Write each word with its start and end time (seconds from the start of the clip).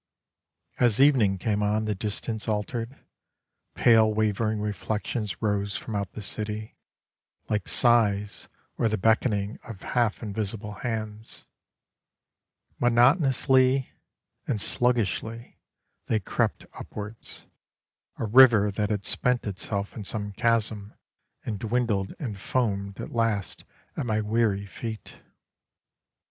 As 0.79 0.99
evening 0.99 1.37
came 1.37 1.61
on 1.61 1.85
the 1.85 1.93
distance 1.93 2.47
altered, 2.47 2.97
Pale 3.75 4.15
wavering 4.15 4.59
reflections 4.59 5.39
rose 5.43 5.77
from 5.77 5.95
out 5.95 6.13
the 6.13 6.23
city, 6.23 6.75
Like 7.49 7.67
sighs 7.67 8.47
or 8.79 8.89
the 8.89 8.97
beckoning 8.97 9.59
of 9.63 9.83
half 9.83 10.23
invisible 10.23 10.73
hands. 10.81 11.45
Monotonously 12.79 13.91
and 14.47 14.59
sluggishly 14.59 15.59
they 16.07 16.19
crept 16.19 16.65
upwards 16.73 17.45
A 18.17 18.25
river 18.25 18.71
that 18.71 18.89
had 18.89 19.05
spent 19.05 19.45
itself 19.45 19.95
in 19.95 20.03
some 20.03 20.31
chasm, 20.31 20.95
And 21.45 21.59
dwindled 21.59 22.15
and 22.17 22.39
foamed 22.39 22.99
at 22.99 23.11
last 23.11 23.65
at 23.95 24.07
my 24.07 24.19
weary 24.19 24.65
feet. 24.65 25.17